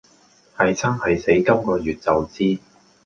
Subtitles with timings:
[0.57, 2.57] 係生係死今個月就知